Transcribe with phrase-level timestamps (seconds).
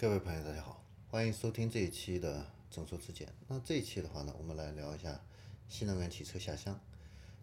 [0.00, 3.34] 各位朋友，大家好，欢迎收听这一期的正说之见。
[3.48, 5.20] 那这一期的话呢，我们来聊一下
[5.68, 6.78] 新能源汽车下乡。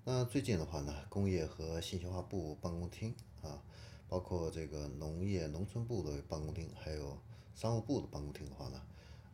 [0.05, 3.61] 那最近的话呢，工业和信息化部办公厅啊，
[4.07, 7.19] 包括这个农业农村部的办公厅，还有
[7.53, 8.81] 商务部的办公厅的话呢，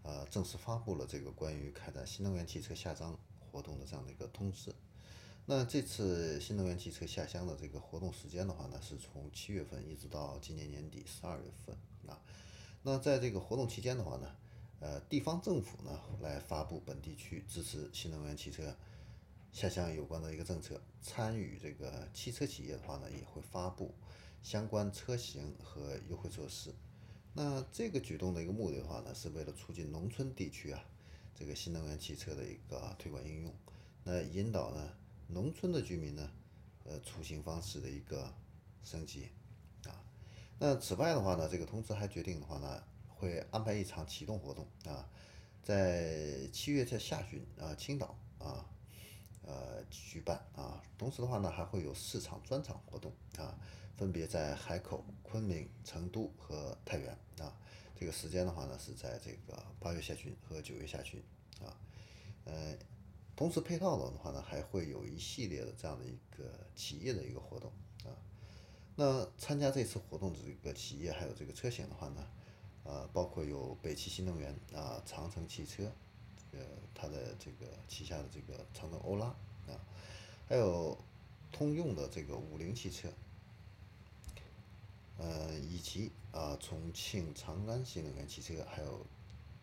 [0.02, 4.74] 呃，正式发布了这个关于开展新能源汽车下乡活动的这样的一个通知。
[5.46, 11.78] 那这次新能源汽车下乡的这个活动时间的话呢，是从七月份一直到今年年底十二月份
[12.08, 12.18] 啊。
[12.84, 14.36] 那在这个活动期间的话呢，
[14.80, 18.76] 呃，地方政府呢来发布本地区支持新能源汽车
[19.52, 23.94] 下乡有关的一个政策，参与这个汽车企业的话呢，也会发布
[24.42, 26.74] 相关车型和优惠措施。
[27.34, 30.84] 那这个举动的一个目的的话呢，是为了促进农村地区啊
[31.36, 33.54] 这个新能源汽车的一个推广应用，
[34.04, 34.94] 那引导呢。
[35.34, 36.30] 农村的居民呢，
[36.84, 38.34] 呃，出行方式的一个
[38.84, 39.30] 升级。
[40.64, 45.10] 那此外的话呢，这个通知还决定的话呢，会安排一场启动活动啊，
[45.64, 48.64] 在七月在下旬啊，青岛啊，
[49.42, 50.80] 呃，举办啊。
[51.00, 53.58] 同时的话呢，还会有四场专场活动啊，
[53.98, 57.10] 分别在海口、昆明、成都和太原
[57.40, 57.58] 啊。
[57.96, 61.20] 这个时间的话呢，是在这个八月下旬和九月下旬
[61.60, 61.74] 啊，
[62.46, 62.78] 呃。
[63.36, 67.72] 同时配套的话呢，还会有一系列的这样的一个企业的一个活动
[68.04, 68.14] 啊。
[69.02, 72.28] 那参加这次活动的这个企业还有这个车型的话呢，
[72.84, 75.92] 呃，包括有北汽新能源啊、长城汽车，
[76.52, 76.60] 呃，
[76.94, 79.26] 它的这个旗下的这个长城欧拉
[79.66, 79.74] 啊，
[80.48, 80.96] 还有
[81.52, 83.12] 通用的这个五菱汽车，
[85.18, 89.04] 呃，以及啊重庆长安新能源汽车，还有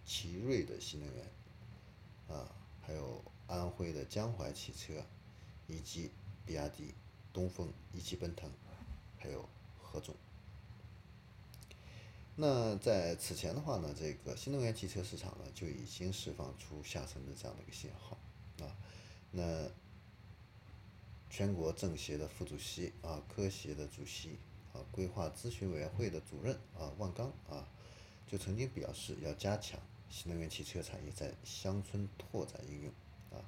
[0.05, 1.25] 奇瑞的新能源
[2.27, 2.51] 啊，
[2.83, 3.23] 还有。
[3.47, 5.03] 安徽的江淮汽车，
[5.69, 6.11] 以及
[6.45, 6.93] 比亚迪、
[7.33, 8.51] 东风、一汽奔腾，
[9.19, 9.49] 还有
[9.81, 10.15] 何总。
[12.37, 18.17] 那在此前的话呢，这个新能源汽车市场呢就已经释放出下沉的这样的一个信号
[18.61, 18.71] 啊。
[19.33, 19.69] 那
[21.29, 24.39] 全国政协的副主席啊，科协的主席
[24.73, 27.69] 啊，规划咨询委员会的主任啊，万钢啊，
[28.27, 32.93] 就曾经表示要加强新能源汽车产业在乡村拓展应用。
[33.31, 33.45] 啊，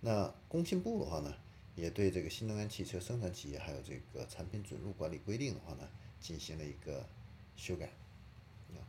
[0.00, 1.34] 那工信部的话呢，
[1.78, 5.88] 也对这个新能源汽车生产企业还有这个产品准入管理规定的话呢，
[6.20, 7.08] 进行了一个
[7.54, 7.86] 修改，
[8.72, 8.82] 啊，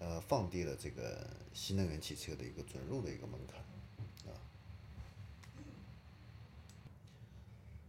[0.00, 3.60] 呃，放低了这个新能源汽车的一个准入的一个门槛，
[4.32, 4.34] 啊。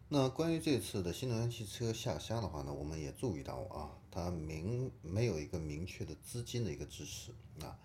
[0.10, 7.80] 那关于这次的新能源汽车下乡的话呢，我们也注意到啊，它明没有一个明确的资金的一个支持，啊，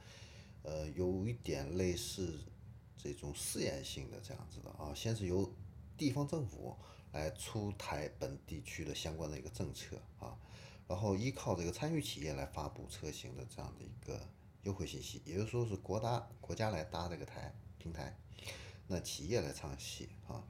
[0.63, 2.39] 呃，有一点类似。
[2.97, 5.53] 这种试验性的这样子的啊，先是由
[5.97, 6.77] 地方政府
[7.13, 10.37] 来出台本地区的相关的一个政策啊，
[10.89, 14.29] 然后依靠这个参与企业来发布车型的这样的一个
[14.63, 18.19] 优惠信息，也就是说是国搭国家来搭这个台平台，
[18.89, 20.43] 那企业来唱戏啊，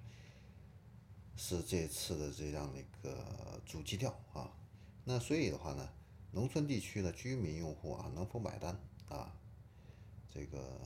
[1.36, 4.50] 是这次的这样的一个主基调啊。
[5.04, 5.88] 那所以的话呢，
[6.32, 8.78] 农村地区的居民用户啊能否买单
[9.08, 9.34] 啊？
[10.32, 10.80] 这个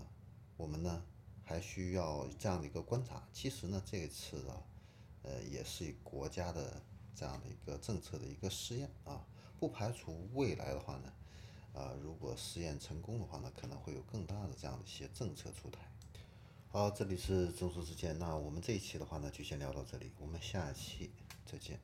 [0.57, 1.03] 我们呢？
[1.49, 3.27] 还需要这样的一个观察。
[3.33, 4.63] 其实呢，这一次啊，
[5.23, 6.83] 呃，也是国家的
[7.15, 9.25] 这样的一个政策的一个试验啊，
[9.59, 11.11] 不排除未来的话呢，
[11.73, 15.81] 啊，如果试验成功的话呢，可能会有更大的这样的一些政策出台。
[16.69, 21.11] 好，这里是中枢之见，那我们这一期的话呢，就先聊到这里，我们下期
[21.47, 21.81] 再见。